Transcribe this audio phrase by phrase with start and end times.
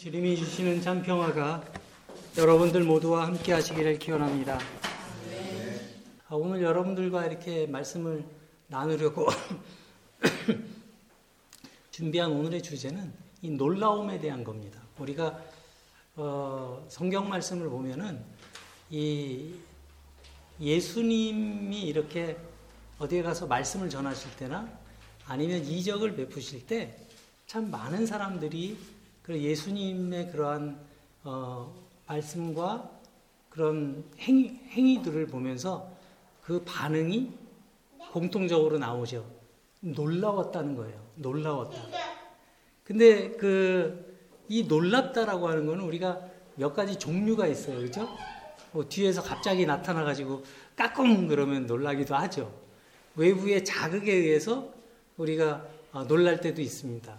[0.00, 1.62] 주님이 주시는 참 평화가
[2.38, 4.58] 여러분들 모두와 함께 하시기를 기원합니다.
[6.26, 8.24] 아, 오늘 여러분들과 이렇게 말씀을
[8.68, 9.26] 나누려고
[11.92, 14.80] 준비한 오늘의 주제는 이 놀라움에 대한 겁니다.
[14.98, 15.38] 우리가
[16.16, 18.24] 어, 성경 말씀을 보면은
[18.88, 19.52] 이
[20.58, 22.38] 예수님이 이렇게
[22.98, 24.66] 어디에 가서 말씀을 전하실 때나
[25.26, 27.06] 아니면 이적을 베푸실 때
[27.50, 28.78] 참 많은 사람들이
[29.22, 30.78] 그 예수님의 그러한
[31.24, 31.74] 어,
[32.06, 32.90] 말씀과
[33.48, 35.90] 그런 행위, 행위들을 보면서
[36.42, 37.32] 그 반응이
[38.12, 39.24] 공통적으로 나오죠.
[39.80, 41.00] 놀라웠다는 거예요.
[41.16, 41.78] 놀라웠다.
[42.84, 44.10] 근데 그
[44.50, 46.20] 이 놀랍다라고 하는 거는 우리가
[46.56, 47.78] 몇 가지 종류가 있어요.
[47.78, 48.08] 그죠?
[48.72, 50.42] 뭐 뒤에서 갑자기 나타나 가지고
[50.74, 52.52] 까꿍 그러면 놀라기도 하죠.
[53.14, 54.74] 외부의 자극에 의해서
[55.16, 57.16] 우리가 어, 놀랄 때도 있습니다.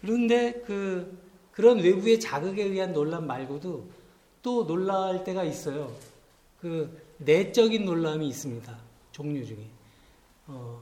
[0.00, 1.18] 그런데 그
[1.52, 3.88] 그런 외부의 자극에 의한 논란 말고도
[4.42, 5.94] 또 놀랄 때가 있어요.
[6.60, 8.76] 그 내적인 놀람이 있습니다.
[9.12, 9.58] 종류 중에.
[10.46, 10.80] 어,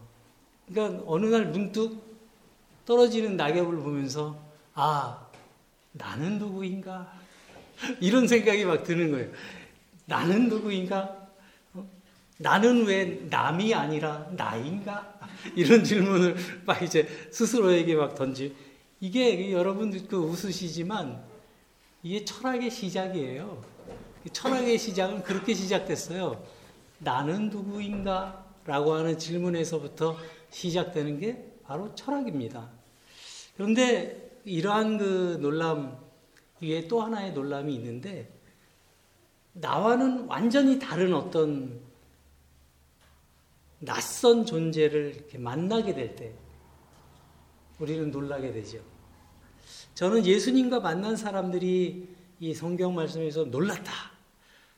[0.69, 1.99] 그러니까 어느 날 문득
[2.85, 4.39] 떨어지는 낙엽을 보면서
[4.75, 5.27] 아
[5.93, 7.13] 나는 누구인가
[8.01, 9.31] 이런 생각이 막 드는 거예요.
[10.07, 11.29] 나는 누구인가?
[11.75, 11.87] 어?
[12.39, 15.19] 나는 왜 남이 아니라 나인가?
[15.55, 18.55] 이런 질문을 막 이제 스스로에게 막 던지.
[19.01, 21.25] 이게 여러분들 그 웃으시지만
[22.03, 23.63] 이게 철학의 시작이에요.
[24.33, 26.45] 철학의 시작은 그렇게 시작됐어요.
[26.99, 28.47] 나는 누구인가?
[28.65, 30.17] 라고 하는 질문에서부터
[30.51, 32.69] 시작되는 게 바로 철학입니다.
[33.57, 35.99] 그런데 이러한 그 놀람
[36.61, 38.31] 위에 또 하나의 놀람이 있는데
[39.53, 41.81] 나와는 완전히 다른 어떤
[43.79, 46.35] 낯선 존재를 만나게 될 때
[47.79, 48.79] 우리는 놀라게 되죠.
[49.95, 52.09] 저는 예수님과 만난 사람들이
[52.41, 53.93] 이 성경 말씀에서 놀랐다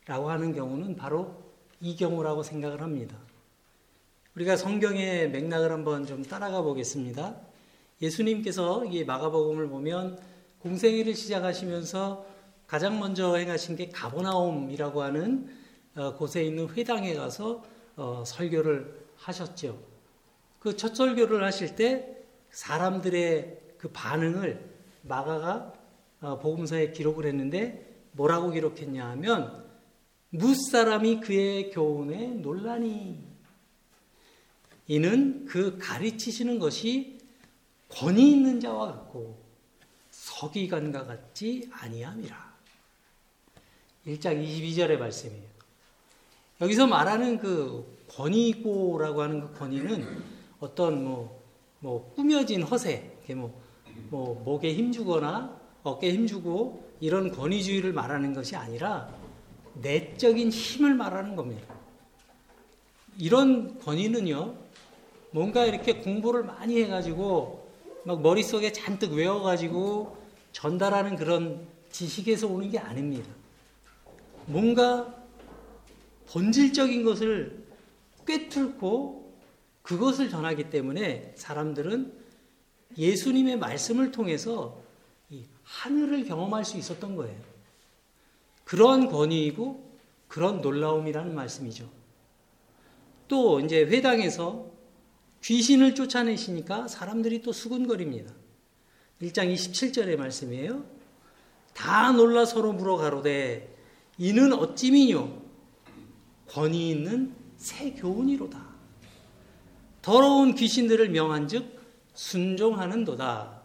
[0.07, 1.35] 라고 하는 경우는 바로
[1.81, 3.17] 이 경우라고 생각을 합니다.
[4.35, 7.37] 우리가 성경의 맥락을 한번 좀 따라가 보겠습니다.
[8.01, 10.19] 예수님께서 이 마가복음을 보면
[10.61, 12.27] 공생애를 시작하시면서
[12.67, 15.49] 가장 먼저 행하신 게 가보나움이라고 하는
[15.97, 17.65] 어, 곳에 있는 회당에 가서
[17.97, 19.79] 어, 설교를 하셨죠.
[20.61, 22.20] 그 첫 설교를 하실 때
[22.51, 24.71] 사람들의 그 반응을
[25.03, 25.75] 마가가
[26.21, 29.65] 어, 복음서에 기록을 했는데 뭐라고 기록했냐 하면
[30.31, 33.31] 무사람이 그의 교훈에 논란이
[34.87, 37.19] 이는 그 가르치시는 것이
[37.89, 39.41] 권위 있는 자와 같고
[40.11, 42.51] 서기관과 같지 아니함이라.
[44.07, 45.51] 1장 22절의 말씀이에요.
[46.61, 50.23] 여기서 말하는 그 권위고라고 하는 그 권위는
[50.61, 51.40] 어떤 뭐,
[51.81, 53.61] 뭐 꾸며진 허세, 뭐,
[54.11, 59.09] 뭐 목에 힘주거나 어깨에 힘주고 이런 권위주의를 말하는 것이 아니라
[59.75, 61.75] 내적인 힘을 말하는 겁니다.
[63.19, 64.55] 이런 권위는요,
[65.31, 67.69] 뭔가 이렇게 공부를 많이 해가지고
[68.05, 70.17] 막 머릿속에 잔뜩 외워가지고
[70.53, 73.31] 전달하는 그런 지식에서 오는 게 아닙니다.
[74.47, 75.15] 뭔가
[76.29, 77.65] 본질적인 것을
[78.27, 79.20] 꿰뚫고
[79.83, 82.13] 그것을 전하기 때문에 사람들은
[82.97, 84.83] 예수님의 말씀을 통해서
[85.63, 87.41] 하늘을 경험할 수 있었던 거예요.
[88.65, 89.91] 그런 권위이고
[90.29, 91.89] 그런 놀라움이라는 말씀이죠.
[93.29, 94.71] 또 이제 회당에서
[95.43, 98.33] 귀신을 쫓아내시니까 사람들이 또 수군거립니다.
[99.23, 100.85] 1장 27절의 말씀이에요.
[101.75, 103.77] 다 놀라 서로 물어 가로되
[104.19, 105.41] 이는 어찌미뇨
[106.49, 108.70] 권위 있는 새 교훈이로다.
[110.03, 111.79] 더러운 귀신들을 명한즉
[112.15, 113.61] 순종하는도다.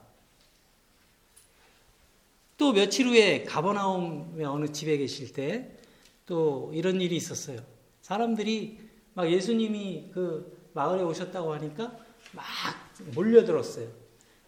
[2.58, 5.76] 또 며칠 후에 가버나움의 어느 집에 계실 때
[6.26, 7.60] 또 이런 일이 있었어요.
[8.02, 8.80] 사람들이
[9.14, 11.96] 막 예수님이 그 마을에 오셨다고 하니까
[12.32, 12.46] 막
[13.14, 13.88] 몰려들었어요.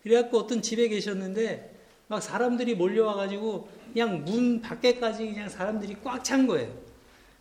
[0.03, 1.75] 그래갖고 어떤 집에 계셨는데
[2.07, 6.73] 막 사람들이 몰려와가지고 그냥 문 밖에까지 그냥 사람들이 꽉 찬 거예요.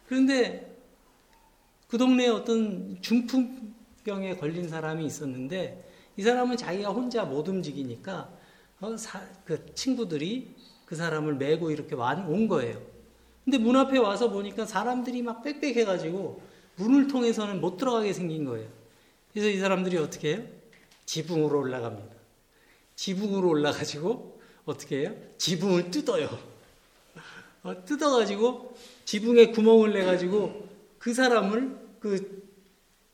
[0.07, 0.77] 그런데
[1.89, 3.66] 그 동네에 어떤 중풍
[4.07, 5.85] 병에 걸린 사람이 있었는데
[6.17, 8.31] 이 사람은 자기가 혼자 못 움직이니까
[8.81, 10.55] 어, 사, 그 친구들이
[10.87, 12.81] 그 사람을 메고 이렇게 온 거예요.
[13.45, 16.41] 근데 문 앞에 와서 보니까 사람들이 막 빽빽해가지고
[16.77, 18.69] 문을 통해서는 못 들어가게 생긴 거예요.
[19.33, 20.45] 그래서 이 사람들이 어떻게 해요?
[21.05, 22.15] 지붕으로 올라갑니다.
[22.95, 25.15] 지붕으로 올라가지고 어떻게 해요?
[25.39, 26.29] 지붕을 뜯어요.
[27.65, 30.69] 어, 뜯어가지고 지붕에 구멍을 내가지고
[30.99, 32.46] 그 사람을 그,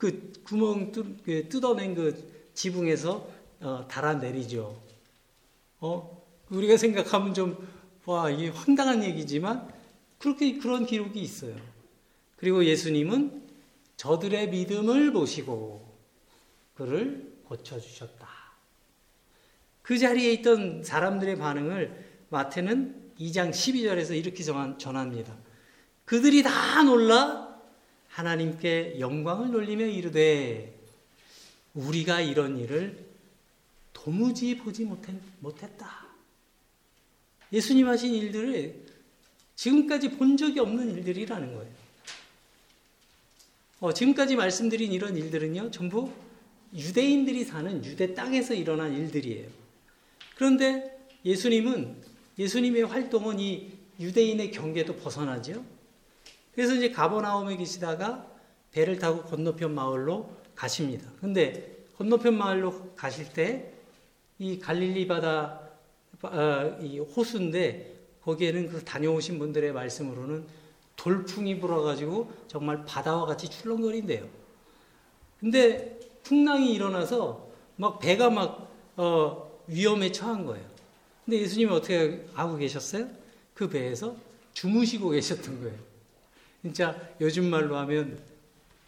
[0.02, 3.24] 그 구멍 뜯, 그 뜯어낸 그 지붕에서
[3.60, 4.76] 어, 달아내리죠.
[5.78, 6.26] 어?
[6.50, 7.68] 우리가 생각하면 좀,
[8.04, 9.72] 와, 이게 황당한 얘기지만,
[10.18, 11.54] 그렇게, 그런 기록이 있어요.
[12.34, 13.42] 그리고 예수님은
[13.96, 15.88] 저들의 믿음을 보시고,
[16.74, 18.28] 그를 고쳐주셨다.
[19.82, 25.36] 그 자리에 있던 사람들의 반응을 마태는 2장 12절에서 이렇게 전합니다.
[26.04, 27.51] 그들이 다 놀라
[28.12, 30.78] 하나님께 영광을 돌리며 이르되
[31.74, 33.06] 우리가 이런 일을
[33.94, 34.86] 도무지 보지
[35.40, 36.06] 못했다.
[37.52, 38.86] 예수님 하신 일들을
[39.56, 41.72] 지금까지 본 적이 없는 일들이라는 거예요.
[43.80, 46.12] 어, 지금까지 말씀드린 이런 일들은요, 전부
[46.74, 49.48] 유대인들이 사는 유대 땅에서 일어난 일들이에요.
[50.36, 51.96] 그런데 예수님은,
[52.38, 55.64] 예수님의 활동은 이 유대인의 경계도 벗어나죠.
[56.54, 58.26] 그래서 이제 가버나움에 계시다가
[58.72, 61.10] 배를 타고 건너편 마을로 가십니다.
[61.20, 63.72] 근데 건너편 마을로 가실 때
[64.42, 65.60] 이 갈릴리 바다
[66.22, 70.44] 어, 이 호수인데 거기에는 그 다녀오신 분들의 말씀으로는
[70.96, 74.26] 돌풍이 불어가지고 정말 바다와 같이 출렁거린대요.
[75.38, 80.64] 근데 풍랑이 일어나서 막 배가 막 어, 위험에 처한 거예요.
[81.24, 83.08] 근데 예수님이 어떻게 하고 계셨어요?
[83.54, 84.16] 그 배에서
[84.54, 85.78] 주무시고 계셨던 거예요.
[86.62, 88.18] 진짜 요즘 말로 하면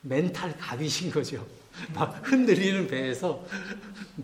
[0.01, 1.45] 멘탈 갑이신 거죠.
[1.93, 3.45] 막 흔들리는 배에서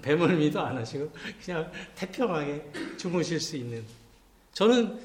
[0.01, 1.13] 배멀미도 안 하시고
[1.45, 3.83] 그냥 태평하게 주무실 수 있는.
[4.53, 5.01] 저는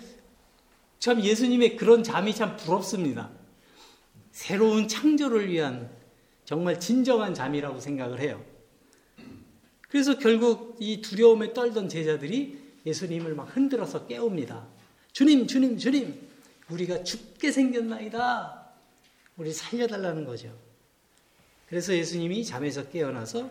[1.00, 3.32] 참 예수님의 그런 잠이 참 부럽습니다.
[4.32, 5.90] 새로운 창조를 위한
[6.44, 8.44] 정말 진정한 잠이라고 생각을 해요.
[9.90, 14.68] 그래서 결국 이 두려움에 떨던 제자들이 예수님을 막 흔들어서 깨웁니다.
[15.14, 16.20] 주님, 주님, 주님,
[16.70, 18.66] 우리가 죽게 생겼나이다.
[19.38, 20.56] 우리 살려달라는 거죠.
[21.68, 23.50] 그래서 예수님이 잠에서 깨어나서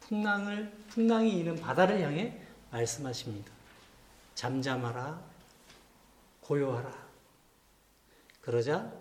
[0.00, 3.50] 풍랑을, 풍랑이 있는 바다를 향해 말씀하십니다.
[4.34, 5.22] 잠잠하라,
[6.40, 7.08] 고요하라.
[8.40, 8.92] 그러자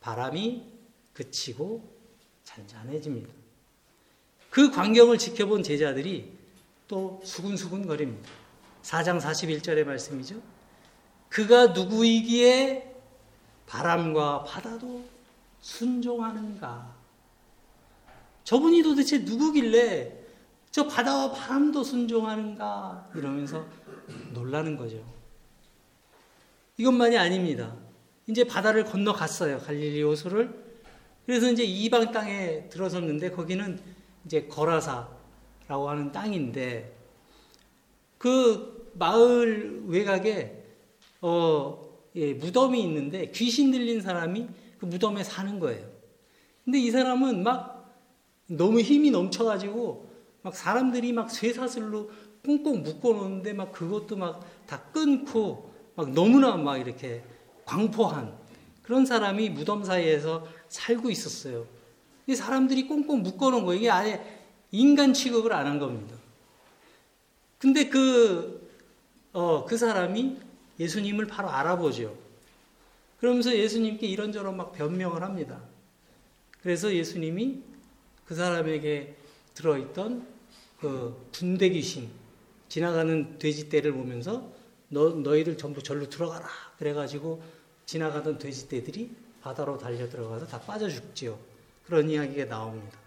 [0.00, 0.72] 바람이
[1.14, 1.96] 그치고
[2.44, 3.32] 잔잔해집니다.
[4.50, 6.32] 그 광경을 지켜본 제자들이
[6.86, 8.30] 또 수군수군 거립니다.
[8.82, 10.40] 4장 41절의 말씀이죠.
[11.28, 12.94] 그가 누구이기에
[13.66, 15.04] 바람과 바다도
[15.60, 16.94] 순종하는가?
[18.44, 20.24] 저분이 도대체 누구길래
[20.70, 23.10] 저 바다와 바람도 순종하는가?
[23.14, 23.66] 이러면서
[24.32, 25.02] 놀라는 거죠.
[26.76, 27.74] 이것만이 아닙니다.
[28.26, 29.58] 이제 바다를 건너갔어요.
[29.58, 30.66] 갈릴리 호수를.
[31.24, 33.80] 그래서 이제 이방 땅에 들어섰는데 거기는
[34.24, 36.94] 이제 거라사라고 하는 땅인데
[38.18, 40.55] 그 마을 외곽에
[41.26, 44.46] 어, 예, 무덤이 있는데 귀신 들린 사람이
[44.78, 45.84] 그 무덤에 사는 거예요.
[46.64, 47.96] 근데 이 사람은 막
[48.46, 50.08] 너무 힘이 넘쳐가지고
[50.42, 52.10] 막 사람들이 막 쇠사슬로
[52.44, 57.22] 꽁꽁 묶어 놓는데 막 그것도 막 다 끊고 막 너무나 막 이렇게
[57.64, 58.36] 광포한
[58.82, 61.66] 그런 사람이 무덤 사이에서 살고 있었어요.
[62.26, 63.78] 이 사람들이 꽁꽁 묶어 놓은 거예요.
[63.78, 64.20] 이게 아예
[64.72, 66.16] 인간 취급을 안 한 겁니다.
[67.58, 68.68] 근데 그,
[69.32, 70.36] 어, 그 사람이
[70.78, 72.16] 예수님을 바로 알아보죠.
[73.18, 75.62] 그러면서 예수님께 이런저런 막 변명을 합니다.
[76.62, 77.62] 그래서 예수님이
[78.24, 79.16] 그 사람에게
[79.54, 80.26] 들어있던
[80.80, 82.10] 그 군대 귀신,
[82.68, 84.52] 지나가는 돼지떼를 보면서
[84.88, 86.46] 너, 너희들 전부 절로 들어가라.
[86.78, 87.42] 그래가지고
[87.86, 89.10] 지나가던 돼지떼들이
[89.40, 91.38] 바다로 달려 들어가서 다 빠져 죽지요.
[91.86, 92.98] 그런 이야기가 나옵니다.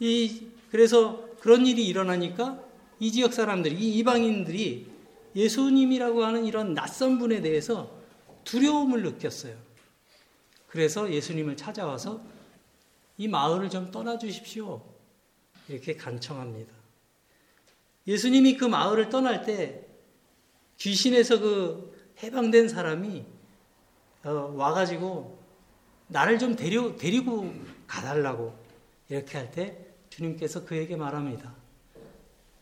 [0.00, 2.62] 이, 그래서 그런 일이 일어나니까
[3.00, 4.87] 이 지역 사람들이, 이 이방인들이
[5.34, 7.96] 예수님이라고 하는 이런 낯선 분에 대해서
[8.44, 9.56] 두려움을 느꼈어요.
[10.68, 12.20] 그래서 예수님을 찾아와서
[13.16, 14.82] 이 마을을 좀 떠나 주십시오.
[15.68, 16.72] 이렇게 간청합니다.
[18.06, 19.86] 예수님이 그 마을을 떠날 때
[20.78, 23.24] 귀신에서 그 해방된 사람이
[24.24, 25.38] 어, 와가지고
[26.08, 27.52] 나를 좀 데려, 데리고
[27.86, 28.56] 가달라고
[29.08, 31.54] 이렇게 할 때 주님께서 그에게 말합니다.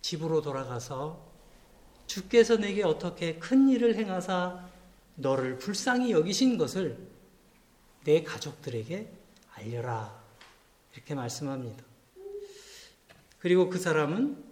[0.02, 1.25] 집으로 돌아가서
[2.06, 4.64] 주께서 내게 어떻게 큰 일을 행하사
[5.16, 6.98] 너를 불쌍히 여기신 것을
[8.04, 9.10] 내 가족들에게
[9.54, 10.22] 알려라.
[10.94, 11.84] 이렇게 말씀합니다.
[13.38, 14.42] 그리고 그 사람은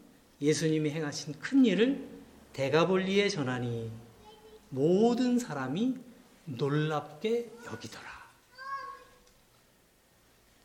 [0.41, 2.07] 예수님이 행하신 큰 일을
[2.53, 3.91] 대가볼리에 전하니
[4.69, 5.97] 모든 사람이
[6.45, 8.25] 놀랍게 여기더라.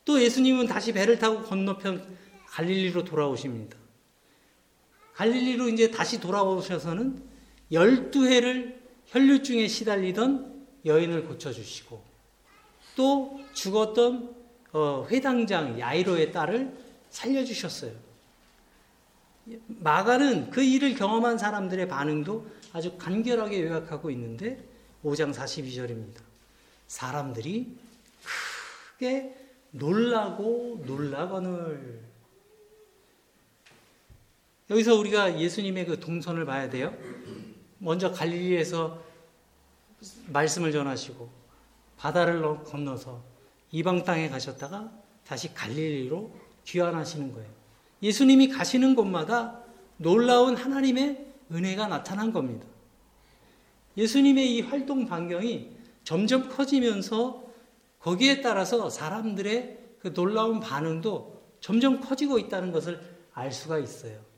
[0.05, 2.17] 또 예수님은 다시 배를 타고 건너편
[2.48, 3.77] 갈릴리로 돌아오십니다.
[5.20, 7.22] 갈릴리로 이제 다시 돌아오셔서는
[7.74, 12.02] 12회를 혈류증에 시달리던 여인을 고쳐주시고
[12.96, 14.34] 또 죽었던
[14.72, 16.74] 어, 회당장 야이로의 딸을
[17.10, 17.92] 살려주셨어요.
[19.68, 24.64] 마가는 그 일을 경험한 사람들의 반응도 아주 간결하게 요약하고 있는데
[25.04, 26.22] 5장 42절입니다.
[26.88, 27.76] 사람들이
[28.94, 29.36] 크게
[29.72, 32.09] 놀라고 놀라거늘
[34.70, 36.96] 여기서 우리가 예수님의 그 동선을 봐야 돼요.
[37.80, 39.02] 먼저 갈릴리에서
[40.28, 41.30] 말씀을 전하시고
[41.98, 43.24] 바다를 건너서
[43.72, 44.92] 이방 땅에 가셨다가
[45.26, 46.32] 다시 갈릴리로
[46.66, 47.50] 귀환하시는 거예요.
[48.02, 49.62] 예수님이 가시는 곳마다
[49.98, 52.66] 놀라운 하나님의 은혜가 나타난 겁니다.
[53.98, 55.72] 예수님의 이 활동 반경이
[56.04, 57.44] 점점 커지면서
[58.00, 63.02] 거기에 따라서 사람들의 그 놀라운 반응도 점점 커지고 있다는 것을
[63.34, 64.29] 알 수가 있어요.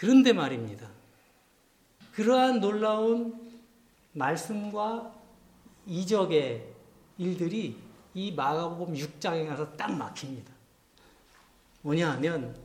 [0.00, 0.88] 그런데 말입니다.
[2.12, 3.52] 그러한 놀라운
[4.14, 5.14] 말씀과
[5.86, 6.66] 이적의
[7.18, 7.76] 일들이
[8.14, 10.50] 이 마가복음 6장에 가서 딱 막힙니다.
[11.82, 12.56] 뭐냐 하면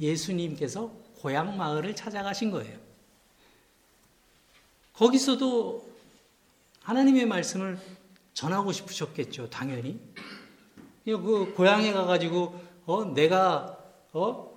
[0.00, 2.76] 예수님께서 고향 마을을 찾아가신 거예요.
[4.92, 5.88] 거기서도
[6.82, 7.78] 하나님의 말씀을
[8.34, 10.00] 전하고 싶으셨겠죠, 당연히.
[11.04, 13.78] 그 고향에 가가지고, 어, 내가,
[14.12, 14.55] 어,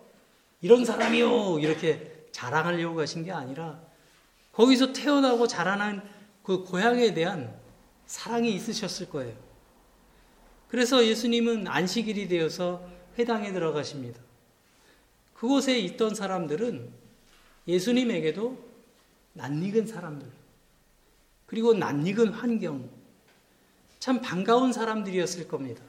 [0.62, 1.60] 이런 사람이요!
[1.60, 3.80] 이렇게 자랑하려고 가신 게 아니라,
[4.51, 6.08] 거기서 태어나고 자라난
[6.44, 7.58] 그 고향에 대한
[8.06, 9.36] 사랑이 있으셨을 거예요.
[10.68, 12.86] 그래서 예수님은 안식일이 되어서
[13.18, 14.20] 회당에 들어가십니다.
[15.34, 16.89] 그곳에 있던 사람들은
[17.68, 18.58] 예수님에게도
[19.34, 20.28] 낯익은 사람들,
[21.46, 22.89] 그리고 낯익은 환경,
[24.00, 25.84] 참 반가운 사람들이었을 겁니다.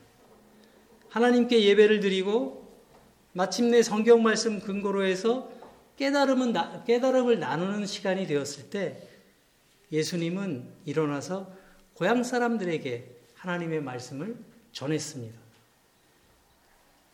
[1.09, 2.60] 하나님께 예배를 드리고
[3.33, 5.51] 마침내 성경 말씀 근거로 해서
[5.97, 9.09] 깨달음은, 깨달음을 나누는 시간이 되었을 때
[9.93, 11.53] 예수님은 일어나서
[11.95, 13.05] 고향 사람들에게
[13.37, 14.37] 하나님의 말씀을
[14.73, 15.39] 전했습니다.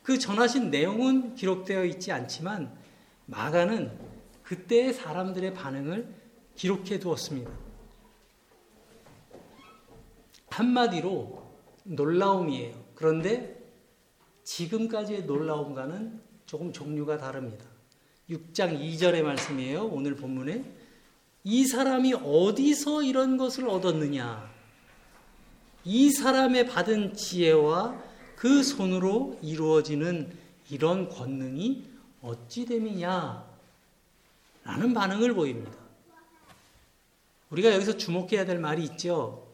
[0.03, 2.71] 그 전하신 내용은 기록되어 있지 않지만
[3.25, 3.91] 마가는
[4.43, 6.07] 그때의 사람들의 반응을
[6.55, 7.51] 기록해 두었습니다.
[10.49, 11.45] 한마디로
[11.83, 12.73] 놀라움이에요.
[12.95, 13.56] 그런데
[14.47, 17.65] 지금까지의 놀라움과는 조금 종류가 다릅니다.
[18.29, 19.85] 6장 2절의 말씀이에요.
[19.85, 20.63] 오늘 본문에.
[21.43, 24.49] 이 사람이 어디서 이런 것을 얻었느냐?
[25.83, 28.01] 이 사람의 받은 지혜와
[28.37, 30.31] 그 손으로 이루어지는
[30.69, 31.85] 이런 권능이
[32.21, 33.45] 어찌 됨이냐?
[34.63, 35.77] 라는 반응을 보입니다.
[37.49, 39.45] 우리가 여기서 주목해야 될 말이 있죠.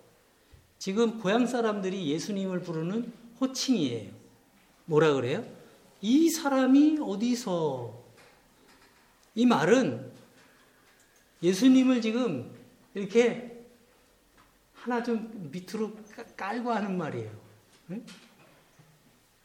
[0.77, 4.22] 지금 고향 사람들이 예수님을 부르는 호칭이에요.
[4.85, 5.45] 뭐라 그래요?
[6.01, 8.03] 이 사람이 어디서?
[9.35, 10.11] 이 말은
[11.41, 12.53] 예수님을 지금
[12.93, 13.65] 이렇게
[14.73, 15.93] 하나 좀 밑으로
[16.35, 17.31] 깔고 하는 말이에요.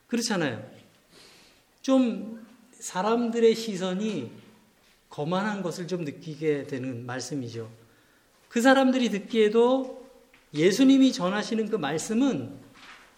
[0.08, 0.68] 그렇잖아요.
[1.80, 4.32] 좀 사람들의 시선이
[5.08, 7.70] 거만한 것을 좀 느끼게 되는 말씀이죠.
[8.48, 10.06] 그 사람들이 듣기에도
[10.54, 12.58] 예수님이 전하시는 그 말씀은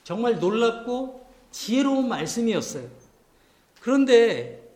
[0.05, 1.20] 정말 놀랍고
[1.51, 2.89] 지혜로운 말씀이었어요.
[3.81, 4.69] 그런데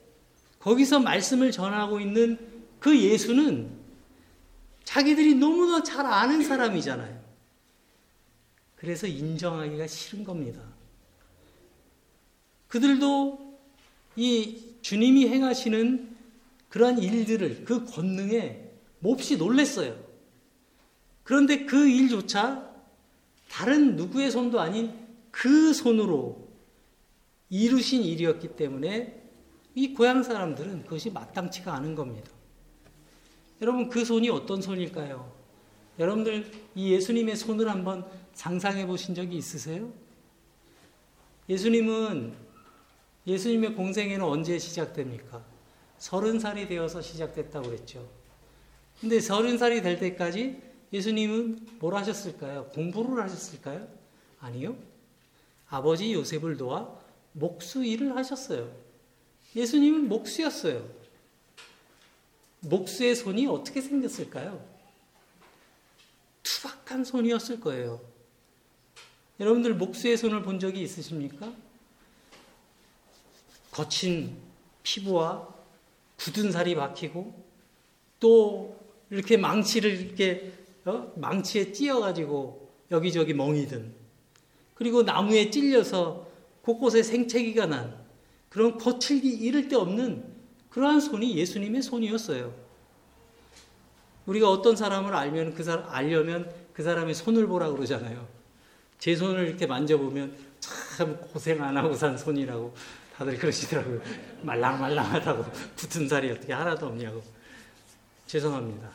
[0.58, 2.38] 거기서 말씀을 전하고 있는
[2.80, 3.70] 그 예수는
[4.84, 7.22] 자기들이 너무나 잘 아는 사람이잖아요.
[8.76, 10.60] 그래서 인정하기가 싫은 겁니다.
[12.68, 13.58] 그들도
[14.16, 16.14] 이 주님이 행하시는
[16.68, 19.96] 그러한 일들을 그 권능에 몹시 놀랬어요.
[21.22, 22.70] 그런데 그 일조차
[23.48, 24.92] 다른 누구의 손도 아닌
[25.30, 26.43] 그 손으로
[27.50, 29.22] 이루신 일이었기 때문에
[29.74, 32.30] 이 고향 사람들은 그것이 마땅치가 않은 겁니다.
[33.60, 35.32] 여러분 그 손이 어떤 손일까요?
[35.98, 39.92] 여러분들 이 예수님의 손을 한번 상상해 보신 적이 있으세요?
[41.48, 42.34] 예수님은
[43.26, 45.44] 예수님의 공생애는 언제 시작됩니까?
[45.98, 48.06] 서른 살이 되어서 시작됐다고 그랬죠.
[49.00, 50.60] 근데 서른 살이 될 때까지
[50.92, 52.66] 예수님은 뭘 하셨을까요?
[52.74, 53.88] 공부를 하셨을까요?
[54.40, 54.76] 아니요.
[55.68, 57.03] 아버지 요셉을 도와
[57.34, 58.72] 목수 일을 하셨어요.
[59.54, 60.88] 예수님은 목수였어요.
[62.60, 64.64] 목수의 손이 어떻게 생겼을까요?
[66.42, 68.00] 투박한 손이었을 거예요.
[69.40, 71.52] 여러분들 목수의 손을 본 적이 있으십니까?
[73.70, 74.36] 거친
[74.84, 75.52] 피부와
[76.16, 77.44] 굳은 살이 박히고
[78.20, 78.78] 또
[79.10, 80.52] 이렇게 망치를 이렇게
[80.84, 81.12] 어?
[81.16, 83.92] 망치에 찧어가지고 여기저기 멍이 든
[84.74, 86.28] 그리고 나무에 찔려서
[86.64, 87.94] 곳곳에 생채기가 난
[88.48, 90.24] 그런 거칠기 이를 데 없는
[90.70, 92.54] 그러한 손이 예수님의 손이었어요.
[94.26, 98.26] 우리가 어떤 사람을 알면 그 사람 알려면 그 사람의 손을 보라 그러잖아요.
[98.98, 102.74] 제 손을 이렇게 만져보면 참 고생 안 하고 산 손이라고
[103.14, 104.00] 다들 그러시더라고요.
[104.42, 105.44] 말랑말랑하다고
[105.76, 107.22] 붙은 살이 어떻게 하나도 없냐고.
[108.26, 108.88] 죄송합니다.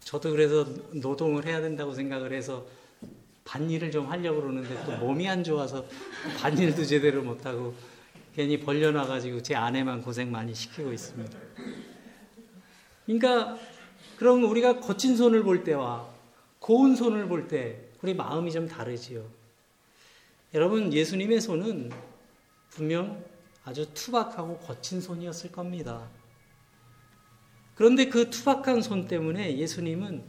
[0.00, 2.66] 저도 그래서 노동을 해야 된다고 생각을 해서
[3.46, 5.84] 반일을 좀 하려고 그러는데 또 몸이 안 좋아서
[6.38, 7.74] 반일도 제대로 못하고
[8.34, 11.38] 괜히 벌려놔가지고 제 아내만 고생 많이 시키고 있습니다.
[13.06, 13.56] 그러니까
[14.18, 16.06] 그럼 우리가 거친 손을 볼 때와
[16.58, 19.24] 고운 손을 볼 때 우리 마음이 좀 다르지요.
[20.52, 21.90] 여러분 예수님의 손은
[22.70, 23.24] 분명
[23.64, 26.08] 아주 투박하고 거친 손이었을 겁니다.
[27.74, 30.24] 그런데 그 투박한 손 때문에 예수님은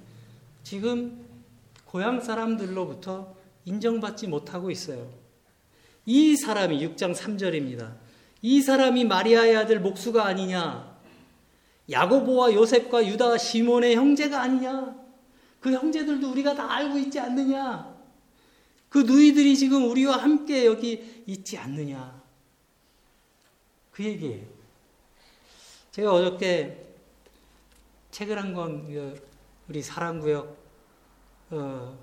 [0.64, 1.27] 지금
[1.88, 5.10] 고향 사람들로부터 인정받지 못하고 있어요.
[6.06, 7.96] 이 사람이 6장 3절입니다.
[8.42, 10.98] 이 사람이 마리아의 아들 목수가 아니냐?
[11.90, 14.96] 야고보와 요셉과 유다 시몬의 형제가 아니냐?
[15.60, 17.96] 그 형제들도 우리가 다 알고 있지 않느냐?
[18.90, 22.22] 그 누이들이 지금 우리와 함께 여기 있지 않느냐?
[23.92, 24.46] 그 얘기예요.
[25.92, 26.86] 제가 어저께
[28.12, 29.20] 책을 한 권
[29.68, 30.67] 우리 사랑구역
[31.50, 31.98] 어,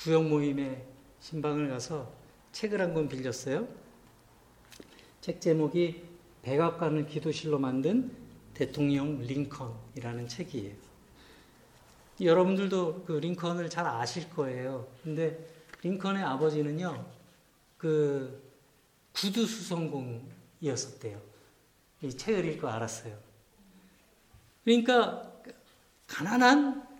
[0.00, 0.86] 구역 모임에
[1.20, 2.10] 신방을 가서
[2.52, 3.68] 책을 한 권 빌렸어요.
[5.20, 6.02] 책 제목이
[6.42, 8.10] 백악관을 기도실로 만든
[8.54, 10.74] 대통령 링컨이라는 책이에요.
[12.20, 14.86] 여러분들도 그 링컨을 잘 아실 거예요.
[15.02, 15.38] 근데
[15.82, 17.04] 링컨의 아버지는요,
[17.78, 18.42] 그
[19.12, 21.20] 구두 수성공이었었대요.
[22.02, 23.16] 이 책을 읽고 알았어요.
[24.64, 25.32] 그러니까
[26.06, 26.91] 가난한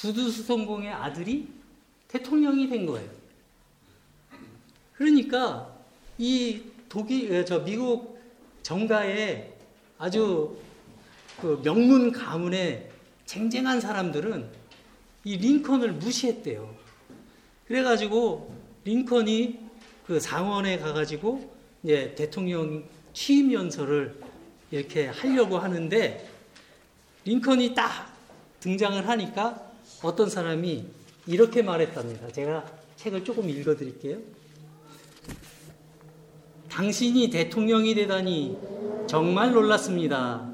[0.00, 1.48] 구두수성공의 아들이
[2.06, 3.08] 대통령이 된 거예요.
[4.94, 5.76] 그러니까
[6.16, 8.18] 이 독일, 저 미국
[8.62, 9.52] 정가에
[9.98, 10.56] 아주
[11.40, 12.90] 그 명문 가문의
[13.26, 14.48] 쟁쟁한 사람들은
[15.24, 16.74] 이 링컨을 무시했대요.
[17.66, 19.58] 그래가지고 링컨이
[20.06, 24.20] 그 상원에 가가지고 이제 대통령 취임 연설을
[24.70, 26.28] 이렇게 하려고 하는데
[27.24, 28.16] 링컨이 딱
[28.60, 29.67] 등장을 하니까
[30.02, 30.86] 어떤 사람이
[31.26, 32.30] 이렇게 말했답니다.
[32.32, 32.64] 제가
[32.96, 34.18] 책을 조금 읽어 드릴게요.
[36.70, 38.56] 당신이 대통령이 되다니
[39.08, 40.52] 정말 놀랐습니다.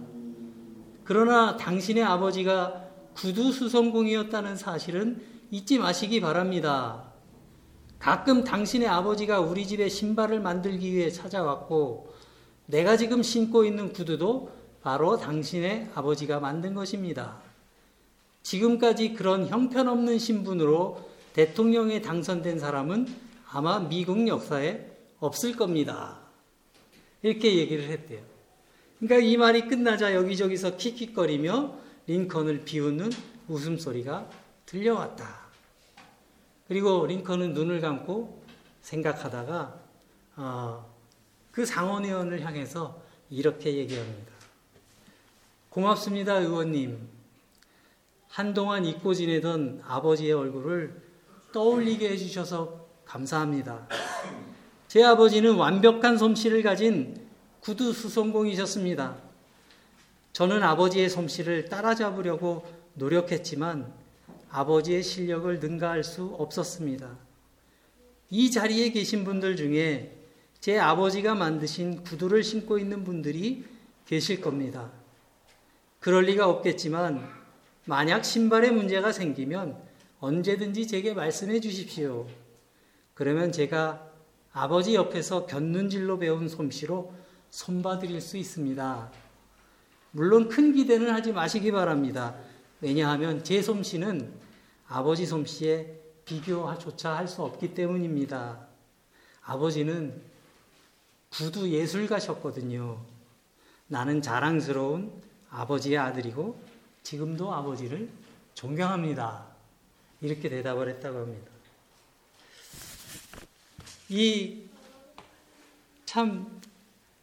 [1.05, 2.83] 그러나 당신의 아버지가
[3.15, 7.05] 구두 수성공이었다는 사실은 잊지 마시기 바랍니다.
[7.99, 12.13] 가끔 당신의 아버지가 우리 집에 신발을 만들기 위해 찾아왔고,
[12.67, 14.51] 내가 지금 신고 있는 구두도
[14.83, 17.44] 바로 당신의 아버지가 만든 것입니다.
[18.45, 23.09] 지금까지 그런 형편없는 신분으로 대통령에 당선된 사람은
[23.51, 24.87] 아마 미국 역사에
[25.19, 26.21] 없을 겁니다.
[27.23, 28.23] 이렇게 얘기를 했대요.
[29.01, 31.75] 그러니까 이 말이 끝나자 여기저기서 킥킥거리며
[32.07, 33.11] 링컨을 비웃는
[33.49, 34.31] 웃음소리가
[34.67, 35.45] 들려왔다.
[36.69, 38.43] 그리고 링컨은 눈을 감고
[38.83, 39.81] 생각하다가
[40.37, 40.95] 어,
[41.51, 44.33] 그 상원의원을 향해서 이렇게 얘기합니다.
[45.71, 47.14] 고맙습니다, 의원님.
[48.35, 51.01] 한동안 잊고 지내던 아버지의 얼굴을
[51.53, 53.87] 떠올리게 해주셔서 감사합니다.
[54.89, 57.29] 제 아버지는 완벽한 솜씨를 가진
[57.61, 59.15] 구두 수성공이셨습니다.
[60.33, 63.93] 저는 아버지의 솜씨를 따라잡으려고 노력했지만
[64.51, 67.17] 아버지의 실력을 능가할 수 없었습니다.
[68.31, 70.13] 이 자리에 계신 분들 중에
[70.59, 73.65] 제 아버지가 만드신 구두를 신고 있는 분들이
[74.09, 74.91] 계실 겁니다.
[76.01, 77.44] 그럴 리가 없겠지만
[77.87, 79.77] 만약 신발에 문제가 생기면
[80.21, 82.27] 언제든지 제게 말씀해 주십시오.
[83.13, 84.11] 그러면 제가
[84.53, 87.13] 아버지 옆에서 곁눈질로 배운 솜씨로
[87.51, 89.13] 손봐드릴 수 있습니다.
[90.13, 92.37] 물론 큰 기대는 하지 마시기 바랍니다.
[92.81, 94.33] 왜냐하면 제 솜씨는
[94.89, 98.67] 아버지 솜씨에 비교조차 할 수 없기 때문입니다.
[99.43, 100.23] 아버지는
[101.31, 102.99] 구두 예술가셨거든요.
[103.89, 105.13] 나는 자랑스러운
[105.51, 106.59] 아버지의 아들이고
[107.05, 108.09] 지금도 아버지를
[108.55, 109.47] 존경합니다.
[110.21, 111.51] 이렇게 대답을 했다고 합니다.
[114.09, 114.65] 이
[116.15, 116.61] 참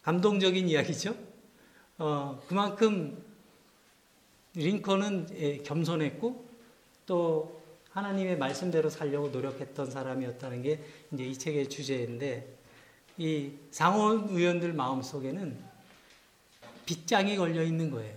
[0.02, 1.16] 감동적인 이야기죠.
[1.96, 3.24] 어, 그만큼
[4.52, 6.46] 링컨은 예, 겸손했고
[7.06, 12.54] 또 하나님의 말씀대로 살려고 노력했던 사람이었다는 게 이제 이 책의 주제인데
[13.16, 15.58] 이 상원 의원들 마음 속에는
[16.84, 18.14] 빗장이 걸려 있는 거예요.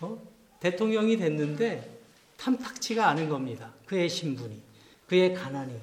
[0.00, 0.20] 어?
[0.60, 1.98] 대통령이 됐는데
[2.36, 3.72] 탐탁치가 않은 겁니다.
[3.86, 4.60] 그의 신분이,
[5.06, 5.74] 그의 가난이,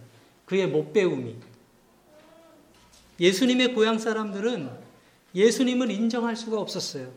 [0.46, 1.36] 그의 못 배움이.
[3.20, 4.70] 예수님의 고향 사람들은
[5.36, 7.12] 예수님을 인정할 수가 없었어요.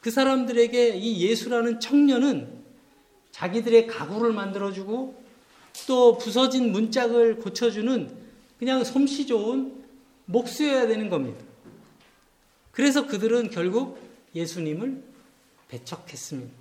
[0.00, 2.62] 그 사람들에게 이 예수라는 청년은
[3.30, 5.22] 자기들의 가구를 만들어주고
[5.86, 8.14] 또 부서진 문짝을 고쳐주는
[8.58, 9.82] 그냥 솜씨 좋은
[10.26, 11.42] 목수여야 되는 겁니다.
[12.72, 13.98] 그래서 그들은 결국
[14.34, 15.11] 예수님을
[15.72, 16.52] 배척했습니다.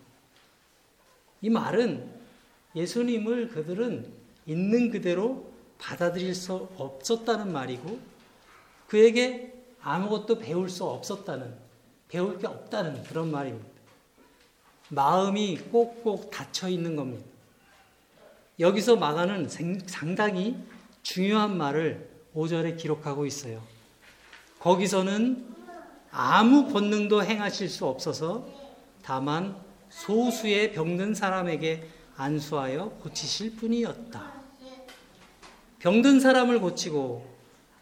[1.41, 2.10] 이 말은
[2.76, 4.10] 예수님을 그들은
[4.45, 8.00] 있는 그대로 받아들일 수 없었다는 말이고
[8.88, 11.54] 그에게 아무것도 배울 수 없었다는
[12.08, 13.69] 배울 게 없다는 그런 말입니다.
[14.89, 17.26] 마음이 꼭꼭 닫혀 있는 겁니다.
[18.60, 19.50] 여기서 마가는
[19.88, 20.58] 상당히
[21.02, 23.62] 중요한 말을 5절에 기록하고 있어요.
[24.60, 25.50] 거기서는
[26.12, 28.61] 아무 권능도 행하실 수 없어서
[29.03, 29.55] 다만
[29.89, 34.41] 소수의 병든 사람에게 안수하여 고치실 뿐이었다.
[35.79, 37.25] 병든 사람을 고치고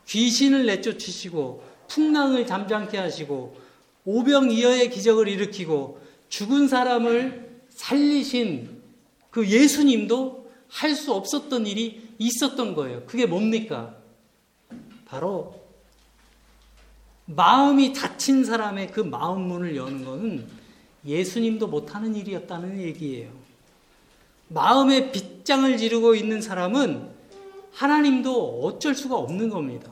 [0.07, 3.57] 귀신을 내쫓으시고 풍랑을 잠잠케 하시고
[4.05, 8.81] 오병이어의 기적을 일으키고 죽은 사람을 살리신
[9.29, 13.03] 그 예수님도 할 수 없었던 일이 있었던 거예요.
[13.05, 13.95] 그게 뭡니까?
[15.05, 15.59] 바로
[17.25, 20.47] 마음이 닫힌 사람의 그 마음 문을 여는 것은
[21.05, 23.31] 예수님도 못하는 일이었다는 얘기예요.
[24.49, 27.09] 마음에 빗장을 지르고 있는 사람은
[27.71, 29.91] 하나님도 어쩔 수가 없는 겁니다.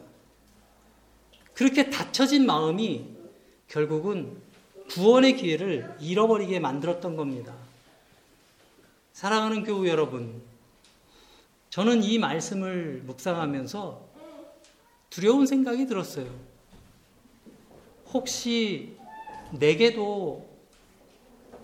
[1.53, 3.05] 그렇게 닫혀진 마음이
[3.67, 4.37] 결국은
[4.89, 7.53] 구원의 기회를 잃어버리게 만들었던 겁니다.
[9.13, 10.41] 사랑하는 교우 여러분,
[11.69, 14.07] 저는 이 말씀을 묵상하면서
[15.09, 16.27] 두려운 생각이 들었어요.
[18.13, 18.95] 혹시
[19.51, 20.46] 내게도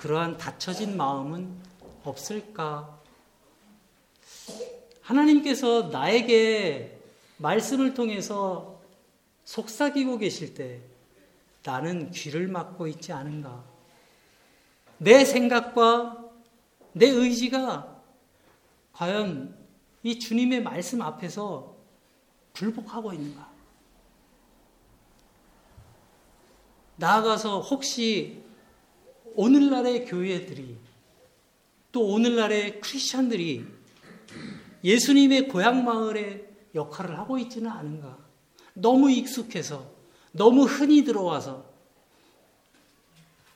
[0.04, 1.50] 그러한 닫혀진 마음은
[2.04, 3.00] 없을까?
[5.02, 7.00] 하나님께서 나에게
[7.38, 8.82] 말씀을 통해서
[9.46, 10.82] 속삭이고 계실 때
[11.64, 13.64] 나는 귀를 막고 있지 않은가?
[14.98, 16.30] 내 생각과
[16.92, 18.02] 내 의지가
[18.92, 19.58] 과연
[20.04, 21.78] 이 주님의 말씀 앞에서
[22.52, 23.50] 불복하고 있는가?
[26.98, 28.43] 나아가서 혹시
[29.36, 30.78] 오늘날의 교회들이
[31.92, 33.66] 또 오늘날의 크리스천들이
[34.84, 38.18] 예수님의 고향 마을의 역할을 하고 있지는 않은가?
[38.74, 39.92] 너무 익숙해서
[40.32, 41.72] 너무 흔히 들어와서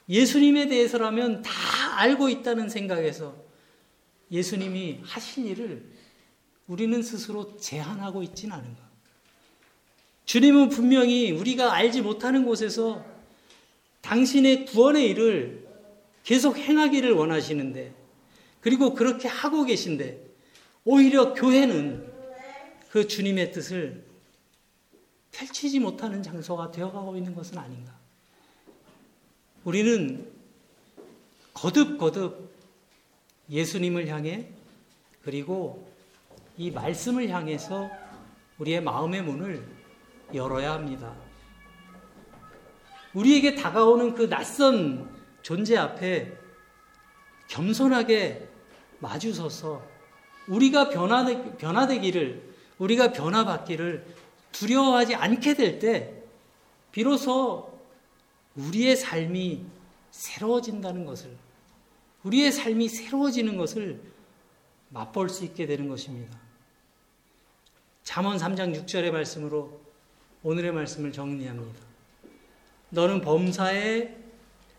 [0.08, 1.52] 예수님에 대해서라면 다
[1.98, 3.36] 알고 있다는 생각에서
[4.32, 5.84] 예수님이 하실 일을
[6.68, 8.88] 우리는 스스로 제한하고 있지는 않은가?
[10.26, 13.04] 주님은 분명히 우리가 알지 못하는 곳에서
[14.02, 15.67] 당신의 구원의 일을
[16.28, 17.94] 계속 행하기를 원하시는데
[18.60, 20.28] 그리고 그렇게 하고 계신데
[20.84, 22.06] 오히려 교회는
[22.90, 24.04] 그 주님의 뜻을
[25.32, 27.94] 펼치지 못하는 장소가 되어가고 있는 것은 아닌가.
[29.63, 30.30] 우리는
[31.54, 32.54] 거듭거듭
[33.50, 34.50] 예수님을 향해
[35.24, 35.90] 그리고
[36.58, 37.90] 이 말씀을 향해서
[38.58, 39.66] 우리의 마음의 문을
[40.34, 41.16] 열어야 합니다.
[43.13, 45.17] 우리에게 다가오는 그 낯선
[45.48, 46.38] 존재 앞에
[47.48, 48.50] 겸손하게
[49.00, 49.82] 마주서서
[50.50, 54.06] 우리가 변화되, 변화되기를, 우리가 변화받기를
[54.52, 56.22] 두려워하지 않게 될 때,
[56.92, 57.80] 비로소
[58.58, 59.66] 우리의 삶이
[60.12, 61.34] 새로워진다는 것을,
[62.24, 64.02] 우리의 삶이 새로워지는 것을
[64.90, 66.38] 맛볼 수 있게 되는 것입니다.
[68.04, 69.80] 잠언 3장 6절의 말씀으로
[70.44, 71.80] 오늘의 말씀을 정리합니다.
[72.90, 74.27] 너는 범사의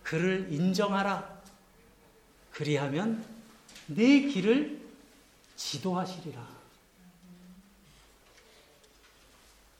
[0.08, 1.42] 그를 인정하라.
[2.50, 3.22] 그리하면
[3.88, 4.80] 내 길을
[5.54, 6.48] 지도하시리라.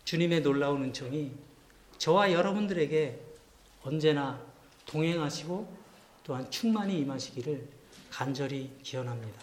[0.05, 1.33] 주님의 놀라운 은총이
[1.97, 3.19] 저와 여러분들에게
[3.83, 4.39] 언제나
[4.85, 5.79] 동행하시고
[6.25, 7.67] 또한 충만히 임하시기를
[8.11, 9.43] 간절히 기원합니다.